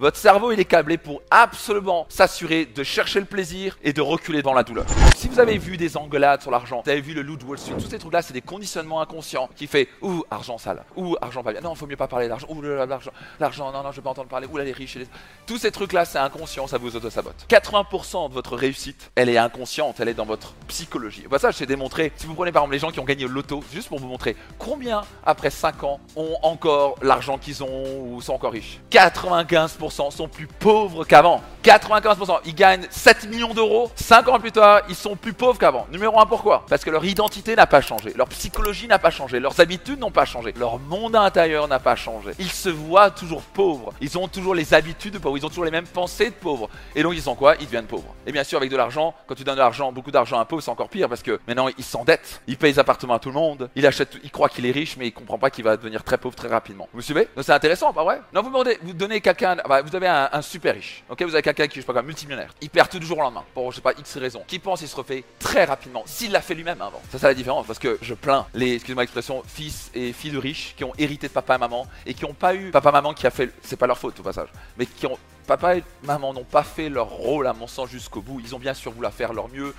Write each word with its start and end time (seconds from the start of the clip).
Votre 0.00 0.16
cerveau, 0.16 0.52
il 0.52 0.60
est 0.60 0.64
câblé 0.64 0.96
pour 0.96 1.22
absolument 1.28 2.06
s'assurer 2.08 2.66
de 2.66 2.84
chercher 2.84 3.18
le 3.18 3.26
plaisir 3.26 3.76
et 3.82 3.92
de 3.92 4.00
reculer 4.00 4.42
dans 4.42 4.54
la 4.54 4.62
douleur. 4.62 4.86
Si 5.16 5.26
vous 5.26 5.40
avez 5.40 5.58
vu 5.58 5.76
des 5.76 5.96
engueulades 5.96 6.40
sur 6.40 6.52
l'argent, 6.52 6.82
vous 6.84 6.90
avez 6.92 7.00
vu 7.00 7.14
le 7.14 7.24
de 7.24 7.44
Wall 7.44 7.58
Street, 7.58 7.74
tous 7.76 7.90
ces 7.90 7.98
trucs-là, 7.98 8.22
c'est 8.22 8.32
des 8.32 8.40
conditionnements 8.40 9.00
inconscients 9.00 9.50
qui 9.56 9.66
fait 9.66 9.88
ouh, 10.00 10.22
argent 10.30 10.56
sale, 10.56 10.84
ouh, 10.94 11.16
argent 11.20 11.42
pas 11.42 11.50
bien, 11.50 11.62
non, 11.62 11.74
faut 11.74 11.88
mieux 11.88 11.96
pas 11.96 12.06
parler 12.06 12.28
d'argent, 12.28 12.46
ouh, 12.48 12.62
l'argent, 12.62 13.10
l'argent, 13.40 13.72
non, 13.72 13.82
non, 13.82 13.90
je 13.90 13.96
veux 13.96 14.02
pas 14.02 14.10
entendre 14.10 14.28
parler, 14.28 14.46
ouh, 14.46 14.56
là, 14.56 14.62
les 14.62 14.70
riches, 14.70 14.94
les... 14.94 15.08
tous 15.48 15.58
ces 15.58 15.72
trucs-là, 15.72 16.04
c'est 16.04 16.18
inconscient, 16.18 16.68
ça 16.68 16.78
vous 16.78 16.94
auto-sabote. 16.94 17.46
80% 17.48 18.28
de 18.28 18.34
votre 18.34 18.54
réussite, 18.54 19.10
elle 19.16 19.28
est 19.28 19.36
inconsciente, 19.36 19.98
elle 19.98 20.10
est 20.10 20.14
dans 20.14 20.26
votre 20.26 20.54
psychologie. 20.68 21.24
Bah, 21.28 21.40
ça, 21.40 21.50
je 21.50 21.58
t'ai 21.58 21.66
démontré. 21.66 22.12
Si 22.14 22.26
vous 22.26 22.34
prenez 22.34 22.52
par 22.52 22.62
exemple 22.62 22.74
les 22.74 22.78
gens 22.78 22.92
qui 22.92 23.00
ont 23.00 23.04
gagné 23.04 23.24
au 23.24 23.28
loto, 23.28 23.64
juste 23.72 23.88
pour 23.88 23.98
vous 23.98 24.06
montrer 24.06 24.36
combien, 24.58 25.00
après 25.26 25.50
5 25.50 25.82
ans, 25.82 25.98
ont 26.14 26.36
encore 26.44 26.94
l'argent 27.02 27.36
qu'ils 27.36 27.64
ont 27.64 28.12
ou 28.12 28.22
sont 28.22 28.34
encore 28.34 28.52
riches. 28.52 28.78
95% 28.92 29.87
sont 29.90 30.28
plus 30.28 30.46
pauvres 30.46 31.04
qu'avant. 31.04 31.42
95%. 31.64 32.40
Ils 32.44 32.54
gagnent 32.54 32.86
7 32.90 33.28
millions 33.28 33.54
d'euros. 33.54 33.90
5 33.96 34.28
ans 34.28 34.38
plus 34.38 34.52
tard, 34.52 34.82
ils 34.88 34.94
sont 34.94 35.16
plus 35.16 35.32
pauvres 35.32 35.58
qu'avant. 35.58 35.86
Numéro 35.92 36.20
1, 36.20 36.26
pourquoi? 36.26 36.64
Parce 36.68 36.84
que 36.84 36.90
leur 36.90 37.04
identité 37.04 37.56
n'a 37.56 37.66
pas 37.66 37.80
changé. 37.80 38.12
Leur 38.16 38.28
psychologie 38.28 38.86
n'a 38.86 38.98
pas 38.98 39.10
changé. 39.10 39.40
Leurs 39.40 39.60
habitudes 39.60 39.98
n'ont 39.98 40.10
pas 40.10 40.24
changé. 40.24 40.54
Leur 40.56 40.78
monde 40.78 41.16
intérieur 41.16 41.68
n'a 41.68 41.78
pas 41.78 41.96
changé. 41.96 42.32
Ils 42.38 42.50
se 42.50 42.68
voient 42.68 43.10
toujours 43.10 43.42
pauvres. 43.42 43.92
Ils 44.00 44.18
ont 44.18 44.28
toujours 44.28 44.54
les 44.54 44.74
habitudes 44.74 45.14
de 45.14 45.18
pauvres. 45.18 45.36
Ils 45.36 45.46
ont 45.46 45.48
toujours 45.48 45.64
les 45.64 45.70
mêmes 45.70 45.86
pensées 45.86 46.30
de 46.30 46.34
pauvres. 46.34 46.68
Et 46.94 47.02
donc, 47.02 47.14
ils 47.14 47.22
sont 47.22 47.34
quoi? 47.34 47.54
Ils 47.56 47.66
deviennent 47.66 47.86
pauvres. 47.86 48.14
Et 48.26 48.32
bien 48.32 48.44
sûr, 48.44 48.58
avec 48.58 48.70
de 48.70 48.76
l'argent, 48.76 49.14
quand 49.26 49.34
tu 49.34 49.44
donnes 49.44 49.56
de 49.56 49.60
l'argent, 49.60 49.92
beaucoup 49.92 50.10
d'argent 50.10 50.38
à 50.38 50.42
un 50.42 50.44
pauvre, 50.44 50.62
c'est 50.62 50.70
encore 50.70 50.88
pire 50.88 51.08
parce 51.08 51.22
que 51.22 51.40
maintenant, 51.46 51.68
il 51.76 51.84
s'endette. 51.84 52.40
Il 52.46 52.56
paye 52.56 52.72
les 52.72 52.78
appartements 52.78 53.14
à 53.14 53.18
tout 53.18 53.28
le 53.28 53.34
monde. 53.34 53.70
Il 53.74 53.86
achète, 53.86 54.16
il 54.22 54.30
croit 54.30 54.48
qu'il 54.48 54.66
est 54.66 54.70
riche, 54.70 54.96
mais 54.96 55.06
il 55.08 55.12
comprend 55.12 55.38
pas 55.38 55.50
qu'il 55.50 55.64
va 55.64 55.76
devenir 55.76 56.04
très 56.04 56.18
pauvre 56.18 56.34
très 56.34 56.48
rapidement. 56.48 56.88
Vous 56.92 57.02
suivez? 57.02 57.28
C'est 57.40 57.52
intéressant, 57.52 57.92
pas 57.92 58.04
vrai? 58.04 58.20
Non, 58.32 58.42
vous 58.42 58.48
demandez, 58.48 58.78
vous 58.82 58.92
donnez 58.92 59.20
quelqu'un, 59.20 59.56
vous 59.84 59.96
avez 59.96 60.08
un, 60.08 60.42
super 60.42 60.74
riche. 60.74 61.02
Vous 61.08 61.34
avez 61.34 61.42
quelqu'un 61.42 61.57
qui, 61.66 61.80
je 61.80 61.86
sais 61.86 61.92
pas 61.92 62.02
multimillionnaire. 62.02 62.54
Il 62.60 62.70
perd 62.70 62.88
tout 62.88 62.98
du 62.98 63.06
jour 63.06 63.18
au 63.18 63.22
lendemain. 63.22 63.44
Pour, 63.54 63.72
je 63.72 63.76
sais 63.76 63.82
pas, 63.82 63.92
X 63.98 64.16
raisons. 64.18 64.44
Qui 64.46 64.58
pense 64.58 64.82
il 64.82 64.88
se 64.88 64.96
refait 64.96 65.24
très 65.38 65.64
rapidement. 65.64 66.02
S'il 66.06 66.30
l'a 66.30 66.40
fait 66.40 66.54
lui-même 66.54 66.80
avant. 66.80 67.02
Ça, 67.10 67.18
c'est 67.18 67.26
la 67.26 67.34
différence. 67.34 67.66
Parce 67.66 67.78
que 67.78 67.98
je 68.02 68.14
plains 68.14 68.46
les, 68.54 68.74
excusez-moi 68.74 69.02
l'expression, 69.02 69.42
fils 69.46 69.90
et 69.94 70.12
filles 70.12 70.32
de 70.32 70.38
riches 70.38 70.74
qui 70.76 70.84
ont 70.84 70.92
hérité 70.98 71.28
de 71.28 71.32
papa 71.32 71.56
et 71.56 71.58
maman 71.58 71.86
et 72.06 72.14
qui 72.14 72.24
n'ont 72.24 72.34
pas 72.34 72.54
eu 72.54 72.70
papa 72.70 72.92
maman 72.92 73.14
qui 73.14 73.26
a 73.26 73.30
fait, 73.30 73.52
c'est 73.62 73.76
pas 73.76 73.86
leur 73.86 73.98
faute 73.98 74.18
au 74.20 74.22
passage, 74.22 74.48
mais 74.76 74.86
qui 74.86 75.06
ont 75.06 75.18
papa 75.48 75.76
et 75.76 75.84
maman 76.04 76.34
n'ont 76.34 76.44
pas 76.44 76.62
fait 76.62 76.90
leur 76.90 77.08
rôle 77.08 77.46
à 77.46 77.54
mon 77.54 77.66
sens 77.66 77.88
jusqu'au 77.88 78.20
bout. 78.20 78.38
Ils 78.38 78.54
ont 78.54 78.58
bien 78.58 78.74
sûr 78.74 78.92
voulu 78.92 79.08
faire 79.10 79.32
leur 79.32 79.48
mieux. 79.48 79.74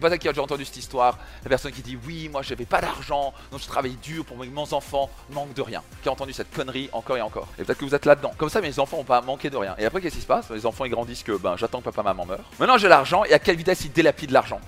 Peut-être 0.00 0.18
qu'il 0.18 0.28
a 0.28 0.32
déjà 0.32 0.42
entendu 0.42 0.64
cette 0.64 0.76
histoire. 0.76 1.18
La 1.42 1.48
personne 1.48 1.72
qui 1.72 1.82
dit 1.82 1.98
oui, 2.06 2.28
moi 2.28 2.42
j'avais 2.42 2.66
pas 2.66 2.82
d'argent, 2.82 3.32
donc 3.50 3.60
je 3.60 3.66
travaille 3.66 3.96
dur 3.96 4.24
pour 4.24 4.36
mes 4.36 4.48
enfants 4.72 5.10
manquent 5.30 5.54
de 5.54 5.62
rien. 5.62 5.82
Qui 6.02 6.10
a 6.10 6.12
entendu 6.12 6.34
cette 6.34 6.54
connerie 6.54 6.90
encore 6.92 7.16
et 7.16 7.22
encore. 7.22 7.48
Et 7.58 7.64
peut-être 7.64 7.78
que 7.78 7.86
vous 7.86 7.94
êtes 7.94 8.04
là-dedans. 8.04 8.32
Comme 8.36 8.50
ça, 8.50 8.60
mes 8.60 8.78
enfants 8.78 8.98
n'ont 8.98 9.04
pas 9.04 9.22
manqué 9.22 9.48
de 9.48 9.56
rien. 9.56 9.74
Et 9.78 9.86
après, 9.86 10.00
qu'est-ce 10.00 10.16
qui 10.16 10.20
se 10.20 10.26
passe? 10.26 10.50
Les 10.50 10.66
enfants 10.66 10.84
ils 10.84 10.90
grandissent 10.90 11.22
que 11.22 11.32
ben 11.32 11.56
j'attends 11.56 11.78
que 11.78 11.84
papa 11.84 12.02
maman 12.02 12.26
meure. 12.26 12.44
Maintenant 12.60 12.76
j'ai 12.76 12.88
l'argent 12.88 13.24
et 13.24 13.32
à 13.32 13.38
quelle 13.38 13.56
vitesse 13.56 13.84
ils 13.84 13.92
délapident 13.92 14.32
l'argent? 14.32 14.60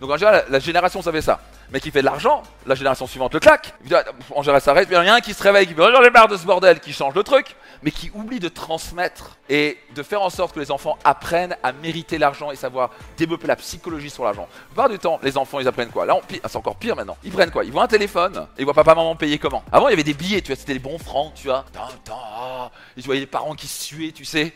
Donc 0.00 0.10
en 0.10 0.16
général, 0.16 0.44
la, 0.48 0.58
génération 0.60 1.02
savait 1.02 1.22
ça 1.22 1.40
mais 1.72 1.80
qui 1.80 1.90
fait 1.90 2.00
de 2.00 2.06
l'argent, 2.06 2.42
la 2.66 2.74
génération 2.74 3.06
suivante 3.06 3.34
le 3.34 3.40
claque. 3.40 3.74
En 4.34 4.42
général, 4.42 4.60
ça 4.60 4.72
reste, 4.72 4.88
il 4.90 4.94
y 4.94 4.96
a 4.96 5.14
un 5.14 5.20
qui 5.20 5.34
se 5.34 5.42
réveille, 5.42 5.66
qui 5.66 5.74
dit 5.74 5.80
J'en 5.80 6.02
ai 6.02 6.10
marre 6.10 6.28
de 6.28 6.36
ce 6.36 6.44
bordel, 6.44 6.80
qui 6.80 6.92
change 6.92 7.14
le 7.14 7.22
truc, 7.22 7.56
mais 7.82 7.90
qui 7.90 8.10
oublie 8.14 8.40
de 8.40 8.48
transmettre 8.48 9.36
et 9.48 9.78
de 9.94 10.02
faire 10.02 10.22
en 10.22 10.30
sorte 10.30 10.54
que 10.54 10.60
les 10.60 10.70
enfants 10.70 10.98
apprennent 11.04 11.56
à 11.62 11.72
mériter 11.72 12.18
l'argent 12.18 12.50
et 12.50 12.56
savoir 12.56 12.90
développer 13.16 13.46
la 13.46 13.56
psychologie 13.56 14.10
sur 14.10 14.24
l'argent. 14.24 14.48
La 14.50 14.66
plupart 14.66 14.88
du 14.88 14.98
temps, 14.98 15.20
les 15.22 15.36
enfants, 15.36 15.60
ils 15.60 15.68
apprennent 15.68 15.90
quoi? 15.90 16.06
Là, 16.06 16.18
c'est 16.28 16.56
encore 16.56 16.76
pire 16.76 16.96
maintenant. 16.96 17.16
Ils 17.24 17.32
prennent 17.32 17.50
quoi? 17.50 17.64
Ils 17.64 17.72
voient 17.72 17.84
un 17.84 17.88
téléphone 17.88 18.46
ils 18.58 18.64
voient 18.64 18.74
papa, 18.74 18.94
maman 18.94 19.16
payer 19.16 19.38
comment? 19.38 19.62
Avant, 19.72 19.88
il 19.88 19.92
y 19.92 19.94
avait 19.94 20.02
des 20.02 20.14
billets, 20.14 20.40
tu 20.40 20.48
vois, 20.48 20.56
c'était 20.56 20.74
des 20.74 20.78
bons 20.78 20.98
francs, 20.98 21.32
tu 21.34 21.48
vois. 21.48 21.64
Ah. 22.10 22.70
Et 22.96 23.00
tu 23.00 23.06
voyais 23.06 23.20
les 23.20 23.26
parents 23.26 23.54
qui 23.54 23.66
suaient, 23.66 24.12
tu 24.12 24.24
sais. 24.24 24.54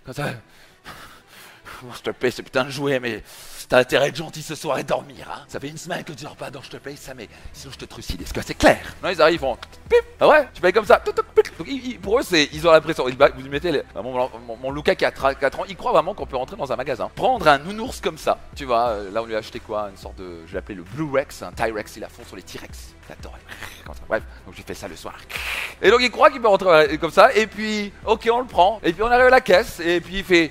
Je 1.97 2.03
te 2.03 2.11
paye 2.11 2.33
ce 2.33 2.43
putain 2.43 2.65
de 2.65 2.71
jouet, 2.71 3.01
mais 3.01 3.23
T'as 3.73 3.79
intérêt 3.79 4.11
de 4.11 4.17
gentil 4.17 4.43
ce 4.43 4.55
soir 4.55 4.79
et 4.79 4.85
dormir, 4.85 5.27
hein. 5.33 5.45
Ça 5.49 5.59
fait 5.59 5.69
une 5.69 5.79
semaine 5.79 6.05
que 6.05 6.13
tu 6.13 6.25
dors 6.25 6.37
pas, 6.37 6.51
donc 6.51 6.65
je 6.65 6.69
te 6.69 6.77
paye 6.77 6.95
ça, 6.95 7.15
mais 7.15 7.27
sinon 7.55 7.73
je 7.73 7.79
te 7.79 7.87
trucide. 7.87 8.20
Est-ce 8.20 8.35
que 8.35 8.43
c'est 8.43 8.55
clair? 8.55 8.95
Non, 9.03 9.09
ils 9.09 9.23
arrivent, 9.23 9.37
ils 9.37 9.39
font 9.39 9.57
pip. 9.89 10.05
Ah 10.21 10.29
ouais, 10.29 10.47
tu 10.53 10.61
payes 10.61 10.75
comme 10.75 10.85
ça. 10.85 11.03
Donc, 11.64 12.00
pour 12.00 12.18
eux, 12.18 12.23
c'est, 12.23 12.48
ils 12.52 12.67
ont 12.67 12.73
l'impression. 12.73 13.05
Vous 13.05 13.48
mettez 13.48 13.73
les, 13.73 13.83
mon, 13.95 14.28
mon, 14.61 14.70
Lucas 14.70 14.95
qui 14.95 15.05
a 15.05 15.11
4 15.11 15.61
ans, 15.61 15.64
il 15.68 15.77
croit 15.77 15.92
vraiment 15.92 16.14
qu'on 16.14 16.27
peut 16.27 16.36
rentrer 16.36 16.56
dans 16.56 16.73
un 16.73 16.77
magasin, 16.77 17.11
prendre 17.14 17.46
un 17.46 17.58
nounours 17.58 18.00
comme 18.00 18.18
ça. 18.18 18.39
Tu 18.56 18.64
vois, 18.64 18.89
euh, 18.89 19.11
là 19.11 19.23
on 19.23 19.27
lui 19.27 19.34
a 19.34 19.39
acheté 19.39 19.61
quoi 19.61 19.89
Une 19.90 19.96
sorte 19.96 20.17
de, 20.17 20.40
je 20.46 20.55
l'appelais 20.55 20.74
le 20.74 20.83
Blue 20.83 21.11
Rex, 21.11 21.42
un 21.42 21.52
T-Rex, 21.52 21.96
il 21.96 22.05
a 22.05 22.08
fond 22.08 22.23
sur 22.27 22.36
les 22.36 22.42
T-Rex. 22.42 22.95
J'adorais. 23.08 23.40
Bref, 24.08 24.23
donc 24.46 24.55
j'ai 24.56 24.62
fait 24.62 24.74
ça 24.74 24.89
le 24.89 24.96
soir. 24.96 25.14
Et 25.80 25.90
donc 25.90 26.00
il 26.02 26.11
croit 26.11 26.30
qu'il 26.30 26.40
peut 26.40 26.48
rentrer 26.48 26.98
comme 26.98 27.11
ça, 27.11 27.33
et 27.34 27.46
puis, 27.46 27.92
ok, 28.06 28.29
on 28.33 28.40
le 28.40 28.46
prend, 28.46 28.80
et 28.83 28.92
puis 28.92 29.02
on 29.02 29.06
arrive 29.06 29.27
à 29.27 29.30
la 29.30 29.40
caisse, 29.40 29.80
et 29.80 30.00
puis 30.00 30.18
il 30.18 30.24
fait 30.24 30.50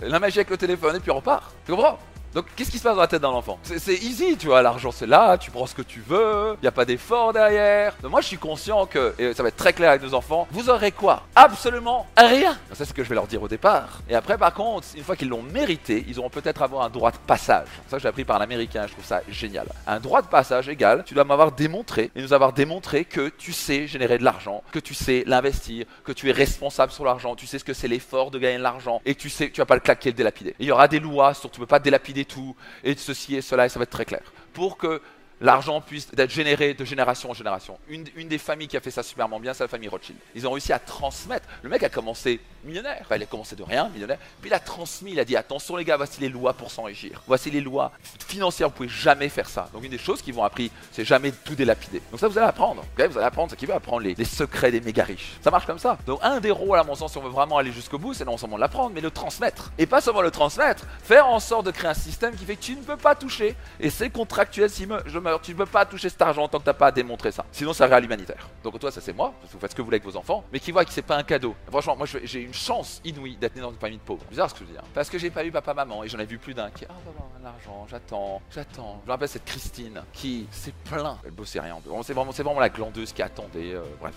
la 0.00 0.18
magie 0.18 0.38
avec 0.38 0.50
le 0.50 0.56
téléphone, 0.56 0.96
et 0.96 1.00
puis 1.00 1.10
on 1.10 1.16
repart. 1.16 1.54
Tu 1.64 1.72
comprends? 1.72 1.98
Donc 2.34 2.46
qu'est-ce 2.56 2.70
qui 2.70 2.78
se 2.78 2.82
passe 2.82 2.94
dans 2.94 3.02
la 3.02 3.06
tête 3.06 3.22
d'un 3.22 3.28
enfant 3.28 3.58
C'est 3.62 3.94
easy, 3.94 4.36
tu 4.36 4.46
vois, 4.46 4.62
l'argent 4.62 4.90
c'est 4.90 5.06
là, 5.06 5.36
tu 5.38 5.50
prends 5.50 5.66
ce 5.66 5.74
que 5.74 5.82
tu 5.82 6.00
veux, 6.00 6.56
il 6.58 6.62
n'y 6.62 6.68
a 6.68 6.72
pas 6.72 6.84
d'effort 6.84 7.32
derrière. 7.32 7.94
Moi 8.02 8.20
je 8.20 8.28
suis 8.28 8.38
conscient 8.38 8.86
que, 8.86 9.14
et 9.18 9.34
ça 9.34 9.42
va 9.42 9.50
être 9.50 9.56
très 9.56 9.72
clair 9.72 9.90
avec 9.90 10.02
nos 10.02 10.14
enfants, 10.14 10.48
vous 10.50 10.70
aurez 10.70 10.92
quoi? 10.92 11.24
Absolument 11.34 12.06
rien 12.16 12.58
C'est 12.72 12.84
ce 12.84 12.94
que 12.94 13.04
je 13.04 13.08
vais 13.08 13.14
leur 13.14 13.26
dire 13.26 13.42
au 13.42 13.48
départ. 13.48 14.00
Et 14.08 14.14
après 14.14 14.38
par 14.38 14.54
contre, 14.54 14.86
une 14.96 15.04
fois 15.04 15.16
qu'ils 15.16 15.28
l'ont 15.28 15.42
mérité, 15.42 16.04
ils 16.08 16.18
auront 16.18 16.30
peut-être 16.30 16.62
avoir 16.62 16.84
un 16.84 16.90
droit 16.90 17.10
de 17.10 17.18
passage. 17.18 17.68
Ça 17.88 17.98
j'ai 17.98 18.08
appris 18.08 18.24
par 18.24 18.38
l'américain, 18.38 18.86
je 18.86 18.92
trouve 18.92 19.04
ça 19.04 19.20
génial. 19.28 19.66
Un 19.86 20.00
droit 20.00 20.22
de 20.22 20.28
passage 20.28 20.68
égal, 20.68 21.04
tu 21.04 21.14
dois 21.14 21.24
m'avoir 21.24 21.52
démontré, 21.52 22.10
et 22.16 22.22
nous 22.22 22.32
avoir 22.32 22.52
démontré 22.52 23.04
que 23.04 23.28
tu 23.28 23.52
sais 23.52 23.86
générer 23.86 24.18
de 24.18 24.24
l'argent, 24.24 24.62
que 24.72 24.78
tu 24.78 24.94
sais 24.94 25.24
l'investir, 25.26 25.84
que 26.04 26.12
tu 26.12 26.28
es 26.28 26.32
responsable 26.32 26.92
sur 26.92 27.04
l'argent, 27.04 27.34
tu 27.34 27.46
sais 27.46 27.58
ce 27.58 27.64
que 27.64 27.74
c'est 27.74 27.88
l'effort 27.88 28.30
de 28.30 28.38
gagner 28.38 28.58
de 28.58 28.62
l'argent, 28.62 29.00
et 29.04 29.14
tu 29.14 29.28
sais 29.28 29.48
que 29.48 29.54
tu 29.54 29.60
vas 29.60 29.66
pas 29.66 29.74
le 29.74 29.80
claquer, 29.80 30.10
le 30.10 30.16
délapider. 30.16 30.54
il 30.58 30.66
y 30.66 30.72
aura 30.72 30.88
des 30.88 31.00
lois 31.00 31.34
sur 31.34 31.50
tu 31.50 31.60
peux 31.60 31.66
pas 31.66 31.78
délapider 31.78 32.21
tout, 32.24 32.54
et 32.84 32.94
ceci 32.96 33.36
et 33.36 33.42
cela, 33.42 33.66
et 33.66 33.68
ça 33.68 33.78
va 33.78 33.84
être 33.84 33.90
très 33.90 34.04
clair. 34.04 34.32
Pour 34.52 34.76
que 34.76 35.00
l'argent 35.42 35.80
puisse 35.80 36.08
être 36.16 36.30
généré 36.30 36.72
de 36.72 36.84
génération 36.84 37.30
en 37.30 37.34
génération. 37.34 37.78
Une, 37.88 38.04
des 38.04 38.38
familles 38.38 38.68
qui 38.68 38.76
a 38.76 38.80
fait 38.80 38.90
ça 38.90 39.02
superment 39.02 39.40
bien, 39.40 39.52
c'est 39.52 39.64
la 39.64 39.68
famille 39.68 39.88
Rothschild. 39.88 40.18
Ils 40.34 40.46
ont 40.46 40.52
réussi 40.52 40.72
à 40.72 40.78
transmettre. 40.78 41.46
Le 41.62 41.68
mec 41.68 41.82
a 41.82 41.88
commencé 41.88 42.40
millionnaire. 42.64 42.98
Enfin, 43.02 43.16
il 43.16 43.22
a 43.22 43.26
commencé 43.26 43.56
de 43.56 43.62
rien, 43.62 43.88
millionnaire. 43.88 44.18
Puis 44.40 44.48
il 44.50 44.54
a 44.54 44.60
transmis, 44.60 45.12
il 45.12 45.20
a 45.20 45.24
dit 45.24 45.36
attention 45.36 45.76
les 45.76 45.84
gars, 45.84 45.96
voici 45.96 46.20
les 46.20 46.28
lois 46.28 46.54
pour 46.54 46.70
s'enrichir. 46.70 47.22
Voici 47.26 47.50
les 47.50 47.60
lois 47.60 47.90
financières, 48.26 48.68
vous 48.68 48.74
pouvez 48.74 48.88
jamais 48.88 49.28
faire 49.28 49.48
ça. 49.48 49.68
Donc 49.72 49.84
une 49.84 49.90
des 49.90 49.98
choses 49.98 50.22
qu'ils 50.22 50.34
vont 50.34 50.44
apprendre, 50.44 50.70
c'est 50.92 51.04
jamais 51.04 51.32
tout 51.32 51.54
délapider. 51.54 52.00
Donc 52.10 52.20
ça, 52.20 52.28
vous 52.28 52.38
allez 52.38 52.46
apprendre. 52.46 52.84
vous 52.96 53.02
allez 53.02 53.26
apprendre 53.26 53.50
ce 53.50 53.56
qui 53.56 53.66
veut 53.66 53.74
apprendre 53.74 54.02
les, 54.02 54.24
secrets 54.24 54.70
des 54.70 54.80
méga 54.80 55.04
riches. 55.04 55.32
Ça 55.42 55.50
marche 55.50 55.66
comme 55.66 55.78
ça. 55.78 55.98
Donc 56.06 56.20
un 56.22 56.40
des 56.40 56.50
rôles, 56.52 56.78
à 56.78 56.84
mon 56.84 56.94
sens, 56.94 57.12
si 57.12 57.18
on 57.18 57.22
veut 57.22 57.30
vraiment 57.30 57.58
aller 57.58 57.72
jusqu'au 57.72 57.98
bout, 57.98 58.14
c'est 58.14 58.24
non 58.24 58.36
seulement 58.36 58.56
l'apprendre, 58.56 58.92
mais 58.94 59.00
le 59.00 59.10
transmettre. 59.10 59.72
Et 59.78 59.86
pas 59.86 60.00
seulement 60.00 60.22
le 60.22 60.30
transmettre, 60.30 60.84
faire 61.02 61.26
en 61.26 61.40
sorte 61.40 61.66
de 61.66 61.72
créer 61.72 61.90
un 61.90 61.94
système 61.94 62.36
qui 62.36 62.44
fait 62.44 62.56
que 62.56 62.62
tu 62.62 62.76
ne 62.76 62.82
peux 62.82 62.96
pas 62.96 63.14
toucher. 63.14 63.56
Et 63.80 63.90
c'est 63.90 64.10
contractuel 64.10 64.70
si 64.70 64.86
je 65.06 65.18
meurs, 65.32 65.40
tu 65.40 65.52
ne 65.52 65.56
peux 65.56 65.66
pas 65.66 65.84
toucher 65.84 66.08
cet 66.08 66.20
argent 66.22 66.48
tant 66.48 66.58
que 66.58 66.64
t'as 66.64 66.72
pas 66.72 66.90
démontré 66.90 67.32
ça. 67.32 67.44
Sinon, 67.52 67.72
ça 67.72 67.86
à 67.92 68.00
l'humanitaire. 68.00 68.48
Donc 68.62 68.78
toi, 68.78 68.90
ça 68.90 69.00
c'est 69.00 69.12
moi, 69.12 69.34
parce 69.40 69.52
que 69.52 69.56
vous 69.56 69.60
faites 69.60 69.70
ce 69.70 69.76
que 69.76 69.82
vous 69.82 69.86
voulez 69.86 69.96
avec 69.96 70.04
vos 70.04 70.16
enfants, 70.16 70.44
mais 70.52 70.60
qui 70.60 70.72
voit 70.72 70.84
que 70.84 70.92
c'est 70.92 71.02
pas 71.02 71.16
un 71.16 71.22
cadeau. 71.22 71.54
Franchement, 71.68 71.96
moi 71.96 72.06
j'ai 72.06 72.40
une 72.40 72.54
chance 72.54 73.00
inouïe 73.04 73.36
d'être 73.36 73.54
né 73.54 73.60
dans 73.60 73.70
une 73.70 73.78
famille 73.78 73.98
de 73.98 74.02
pauvres. 74.02 74.24
Bizarre 74.30 74.48
ce 74.48 74.54
que 74.54 74.60
je 74.60 74.64
veux 74.66 74.72
dire. 74.72 74.82
Parce 74.94 75.10
que 75.10 75.18
j'ai 75.18 75.30
pas 75.30 75.44
eu 75.44 75.50
papa, 75.50 75.74
maman, 75.74 76.04
et 76.04 76.08
j'en 76.08 76.18
ai 76.18 76.26
vu 76.26 76.38
plus 76.38 76.54
d'un 76.54 76.70
qui, 76.70 76.84
ah, 76.88 76.92
bah, 77.04 77.12
bah, 77.16 77.24
l'argent, 77.42 77.86
j'attends, 77.90 78.40
j'attends. 78.50 79.00
Je 79.02 79.06
me 79.06 79.12
rappelle 79.12 79.28
cette 79.28 79.44
Christine 79.44 80.02
qui 80.12 80.46
s'est 80.50 80.74
plaint. 80.84 81.18
Elle 81.24 81.32
bossait 81.32 81.60
rien. 81.60 81.78
C'est 82.02 82.12
vraiment, 82.12 82.60
la 82.60 82.68
glandeuse 82.68 83.12
qui 83.12 83.22
attendait. 83.22 83.74
Euh, 83.74 83.82
bref, 84.00 84.14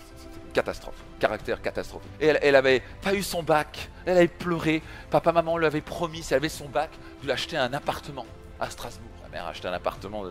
catastrophe. 0.52 0.96
Caractère 1.18 1.60
catastrophique. 1.60 2.10
Et 2.20 2.26
elle, 2.28 2.38
elle, 2.42 2.56
avait 2.56 2.82
pas 3.02 3.14
eu 3.14 3.22
son 3.22 3.42
bac. 3.42 3.90
Elle 4.04 4.16
avait 4.16 4.28
pleuré. 4.28 4.82
Papa, 5.10 5.32
maman 5.32 5.58
lui 5.58 5.66
avait 5.66 5.80
promis, 5.80 6.22
si 6.22 6.32
elle 6.32 6.38
avait 6.38 6.48
son 6.48 6.68
bac, 6.68 6.90
de 7.20 7.26
lui 7.26 7.32
acheter 7.32 7.56
un 7.56 7.72
appartement 7.72 8.26
à 8.60 8.70
Strasbourg 8.70 9.10
acheter 9.44 9.68
un 9.68 9.72
appartement, 9.72 10.24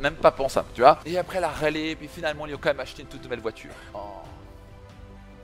même 0.00 0.14
pas 0.14 0.30
pensable, 0.30 0.68
tu 0.74 0.80
vois. 0.80 0.98
Et 1.06 1.18
après, 1.18 1.38
elle 1.38 1.44
a 1.44 1.48
râlé, 1.48 1.94
puis 1.96 2.08
finalement, 2.08 2.46
ils 2.46 2.54
ont 2.54 2.58
quand 2.58 2.70
même 2.70 2.80
acheté 2.80 3.02
une 3.02 3.08
toute 3.08 3.22
nouvelle 3.22 3.40
voiture. 3.40 3.70
Oh, 3.94 3.98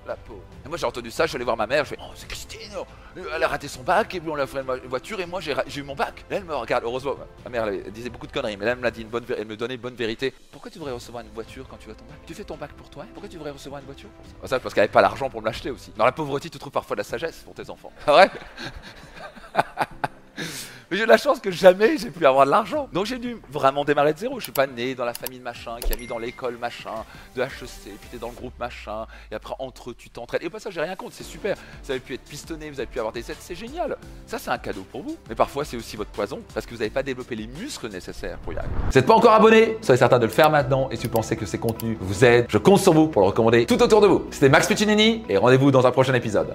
la 0.07 0.17
peau. 0.17 0.41
Et 0.65 0.69
moi, 0.69 0.79
j'ai 0.79 0.87
entendu 0.87 1.11
ça, 1.11 1.25
je 1.25 1.31
suis 1.31 1.37
allé 1.37 1.45
voir 1.45 1.57
ma 1.57 1.67
mère, 1.67 1.85
je 1.85 1.91
fais, 1.91 1.99
oh, 2.01 2.13
c'est 2.15 2.29
Christine, 2.29 2.71
oh. 2.79 2.87
elle 3.35 3.43
a 3.43 3.49
raté 3.49 3.67
son 3.67 3.83
bac, 3.83 4.15
et 4.15 4.21
puis 4.21 4.31
on 4.31 4.37
lui 4.37 4.43
a 4.43 4.47
fait 4.47 4.61
une 4.61 4.89
voiture, 4.89 5.19
et 5.21 5.27
moi, 5.27 5.41
j'ai 5.41 5.81
eu 5.81 5.83
mon 5.83 5.97
bac. 5.97 6.25
elle 6.31 6.45
me 6.45 6.55
regarde, 6.55 6.85
heureusement, 6.85 7.17
ma 7.45 7.51
mère, 7.51 7.67
elle, 7.67 7.91
disait 7.91 8.09
beaucoup 8.09 8.29
de 8.29 8.33
conneries, 8.33 8.57
mais 8.57 8.67
là, 8.67 8.73
elle 8.73 8.79
me 8.79 8.85
l'a 8.85 8.93
dit, 8.93 9.03
une 9.03 9.09
bonne, 9.09 9.25
elle 9.37 9.47
me 9.47 9.57
donnait 9.57 9.75
une 9.75 9.81
bonne 9.81 9.97
vérité. 9.97 10.33
Pourquoi 10.53 10.71
tu 10.71 10.79
devrais 10.79 10.93
recevoir 10.93 11.25
une 11.25 11.31
voiture 11.31 11.67
quand 11.69 11.77
tu 11.77 11.91
as 11.91 11.95
ton 11.95 12.05
bac? 12.05 12.19
Tu 12.25 12.35
fais 12.35 12.45
ton 12.45 12.57
bac 12.57 12.73
pour 12.73 12.89
toi, 12.89 13.05
pourquoi 13.13 13.29
tu 13.29 13.37
devrais 13.37 13.51
recevoir 13.51 13.81
une 13.81 13.87
voiture 13.87 14.09
pour 14.11 14.27
ça? 14.27 14.49
Ça, 14.49 14.61
parce 14.61 14.75
qu'elle 14.75 14.83
n'avait 14.83 14.93
pas 14.93 15.03
l'argent 15.03 15.29
pour 15.29 15.41
me 15.41 15.47
l'acheter 15.47 15.71
aussi. 15.71 15.93
Dans 15.97 16.05
la 16.05 16.13
pauvreté, 16.13 16.51
tu 16.51 16.59
trouves 16.59 16.73
parfois 16.73 16.95
de 16.95 17.01
la 17.01 17.05
sagesse 17.05 17.43
pour 17.45 17.55
tes 17.55 17.69
enfants. 17.69 17.91
Ah 18.07 18.15
ouais 18.17 18.31
J'ai 20.97 21.03
eu 21.03 21.07
la 21.07 21.19
chance 21.19 21.41
que 21.41 21.51
jamais 21.51 21.99
j'ai 21.99 22.11
pu 22.11 22.25
avoir 22.25 22.47
de 22.47 22.51
l'argent. 22.51 22.89
Donc 22.91 23.05
j'ai 23.05 23.19
dû 23.19 23.37
vraiment 23.51 23.85
démarrer 23.85 24.15
de 24.15 24.19
zéro. 24.19 24.39
Je 24.39 24.45
suis 24.45 24.53
pas 24.53 24.67
né 24.67 24.95
dans 24.95 25.05
la 25.05 25.13
famille 25.13 25.39
de 25.39 25.45
machin, 25.45 25.77
qui 25.85 25.93
a 25.93 25.97
mis 25.97 26.07
dans 26.07 26.17
l'école 26.17 26.57
machin, 26.57 27.05
de 27.35 27.43
HEC, 27.43 27.49
puis 28.01 28.09
t'es 28.11 28.17
dans 28.17 28.29
le 28.29 28.35
groupe 28.35 28.59
machin, 28.59 29.07
et 29.31 29.35
après 29.35 29.55
entre 29.59 29.93
tu 29.93 30.09
t'entraides. 30.09 30.43
Et 30.43 30.47
au 30.47 30.51
passage, 30.51 30.73
j'ai 30.73 30.81
rien 30.81 30.97
contre, 30.97 31.13
c'est 31.13 31.23
super. 31.23 31.57
Vous 31.85 31.91
avez 31.91 32.01
pu 32.01 32.15
être 32.15 32.23
pistonné, 32.23 32.71
vous 32.71 32.81
avez 32.81 32.87
pu 32.87 32.99
avoir 32.99 33.13
des 33.13 33.31
aides, 33.31 33.37
c'est 33.41 33.55
génial. 33.55 33.99
Ça, 34.27 34.39
c'est 34.39 34.51
un 34.51 34.57
cadeau 34.57 34.87
pour 34.91 35.03
vous. 35.03 35.19
Mais 35.29 35.35
parfois, 35.35 35.67
c'est 35.67 35.77
aussi 35.77 35.97
votre 35.97 36.11
poison, 36.11 36.41
parce 36.55 36.65
que 36.65 36.71
vous 36.71 36.79
n'avez 36.79 36.91
pas 36.91 37.03
développé 37.03 37.37
les 37.37 37.47
muscles 37.47 37.89
nécessaires 37.89 38.39
pour 38.39 38.55
y 38.55 38.57
arriver. 38.57 38.73
Vous 38.91 38.99
n'êtes 38.99 39.07
pas 39.07 39.15
encore 39.15 39.35
abonné? 39.35 39.77
Soyez 39.83 39.99
certain 39.99 40.19
de 40.19 40.25
le 40.25 40.33
faire 40.33 40.49
maintenant. 40.49 40.89
Et 40.91 40.97
si 40.97 41.09
vous 41.09 41.13
pensez 41.13 41.37
que 41.37 41.45
ces 41.45 41.59
contenus 41.59 41.99
vous 42.01 42.25
aident, 42.25 42.47
je 42.49 42.57
compte 42.57 42.81
sur 42.81 42.95
vous 42.95 43.09
pour 43.09 43.21
le 43.21 43.29
recommander 43.29 43.67
tout 43.67 43.83
autour 43.83 44.01
de 44.01 44.07
vous. 44.07 44.27
C'était 44.31 44.49
Max 44.49 44.67
Puccinini, 44.67 45.25
et 45.29 45.37
rendez-vous 45.37 45.71
dans 45.71 45.87
un 45.87 45.91
prochain 45.91 46.15
épisode. 46.15 46.55